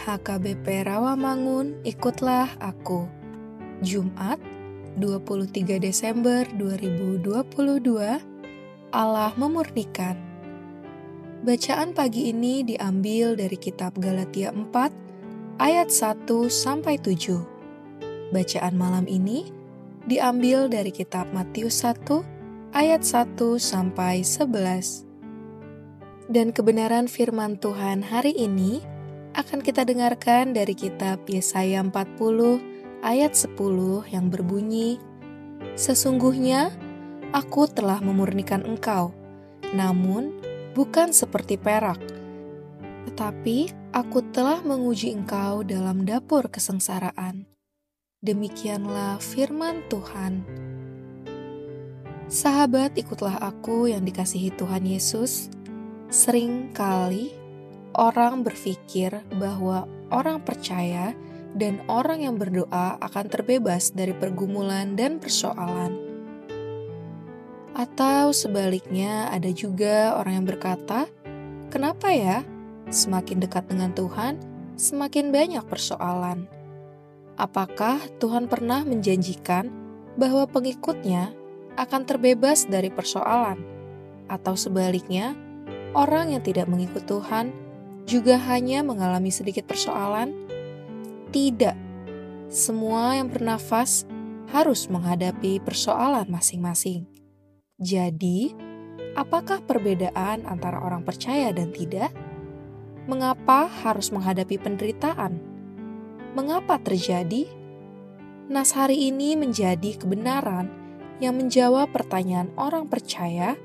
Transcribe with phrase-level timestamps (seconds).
[0.00, 3.04] HKBP Rawamangun, ikutlah aku.
[3.84, 4.40] Jumat,
[4.96, 8.16] 23 Desember 2022,
[8.88, 10.16] Allah memurnikan.
[11.44, 14.64] Bacaan pagi ini diambil dari kitab Galatia 4
[15.60, 17.44] ayat 1 sampai 7.
[18.32, 19.52] Bacaan malam ini
[20.08, 22.24] diambil dari kitab Matius 1
[22.72, 25.11] ayat 1 sampai 11.
[26.32, 28.80] Dan kebenaran firman Tuhan hari ini
[29.36, 33.52] akan kita dengarkan dari kitab Yesaya 40 ayat 10
[34.08, 34.96] yang berbunyi,
[35.76, 36.72] Sesungguhnya
[37.36, 39.12] aku telah memurnikan engkau,
[39.76, 40.32] namun
[40.72, 42.00] bukan seperti perak,
[43.12, 47.44] tetapi aku telah menguji engkau dalam dapur kesengsaraan.
[48.24, 50.48] Demikianlah firman Tuhan.
[52.32, 55.52] Sahabat, ikutlah aku yang dikasihi Tuhan Yesus.
[56.12, 57.32] Sering kali
[57.96, 61.16] orang berpikir bahwa orang percaya
[61.56, 65.96] dan orang yang berdoa akan terbebas dari pergumulan dan persoalan.
[67.72, 71.08] Atau sebaliknya, ada juga orang yang berkata,
[71.72, 72.44] "Kenapa ya?
[72.92, 74.36] Semakin dekat dengan Tuhan,
[74.76, 76.44] semakin banyak persoalan."
[77.40, 79.72] Apakah Tuhan pernah menjanjikan
[80.20, 81.32] bahwa pengikutnya
[81.80, 83.64] akan terbebas dari persoalan,
[84.28, 85.32] atau sebaliknya,
[85.92, 87.52] orang yang tidak mengikut Tuhan
[88.08, 90.34] juga hanya mengalami sedikit persoalan?
[91.32, 91.76] Tidak,
[92.52, 94.04] semua yang bernafas
[94.52, 97.08] harus menghadapi persoalan masing-masing.
[97.80, 98.52] Jadi,
[99.16, 102.12] apakah perbedaan antara orang percaya dan tidak?
[103.08, 105.40] Mengapa harus menghadapi penderitaan?
[106.36, 107.48] Mengapa terjadi?
[108.52, 110.68] Nas hari ini menjadi kebenaran
[111.18, 113.56] yang menjawab pertanyaan orang percaya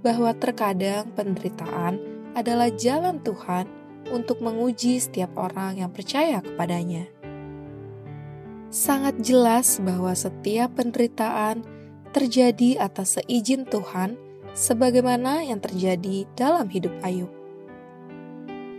[0.00, 2.00] bahwa terkadang penderitaan
[2.32, 3.68] adalah jalan Tuhan
[4.08, 7.06] untuk menguji setiap orang yang percaya kepadanya.
[8.70, 11.66] Sangat jelas bahwa setiap penderitaan
[12.14, 14.14] terjadi atas seizin Tuhan,
[14.54, 17.30] sebagaimana yang terjadi dalam hidup Ayub.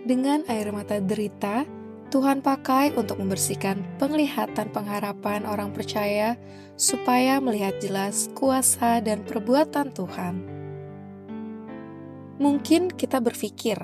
[0.07, 1.63] Dengan air mata derita,
[2.11, 6.35] Tuhan pakai untuk membersihkan penglihatan pengharapan orang percaya,
[6.75, 10.60] supaya melihat jelas kuasa dan perbuatan Tuhan.
[12.41, 13.77] Mungkin kita berpikir,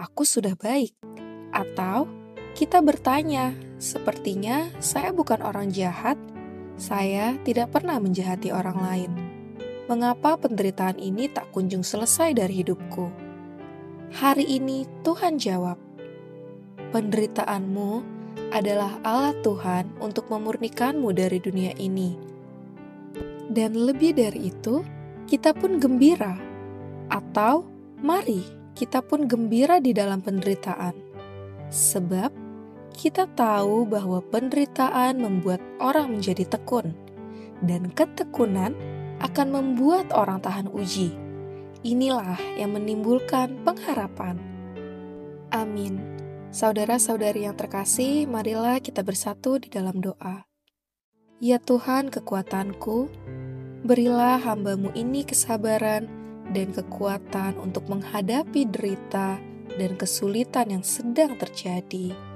[0.00, 0.96] aku sudah baik.
[1.52, 2.08] Atau
[2.56, 6.16] kita bertanya, sepertinya saya bukan orang jahat,
[6.80, 9.12] saya tidak pernah menjahati orang lain.
[9.84, 13.12] Mengapa penderitaan ini tak kunjung selesai dari hidupku?
[14.16, 15.76] Hari ini Tuhan jawab,
[16.88, 18.00] penderitaanmu
[18.48, 22.16] adalah alat Tuhan untuk memurnikanmu dari dunia ini.
[23.52, 24.80] Dan lebih dari itu,
[25.28, 26.32] kita pun gembira.
[27.12, 28.42] Atau, mari
[28.74, 30.94] kita pun gembira di dalam penderitaan,
[31.70, 32.34] sebab
[32.94, 36.94] kita tahu bahwa penderitaan membuat orang menjadi tekun,
[37.62, 38.74] dan ketekunan
[39.22, 41.14] akan membuat orang tahan uji.
[41.84, 44.40] Inilah yang menimbulkan pengharapan.
[45.52, 46.00] Amin.
[46.54, 50.46] Saudara-saudari yang terkasih, marilah kita bersatu di dalam doa.
[51.42, 53.10] Ya Tuhan kekuatanku,
[53.84, 59.40] berilah hambamu ini kesabaran dan kekuatan untuk menghadapi derita
[59.74, 62.33] dan kesulitan yang sedang terjadi.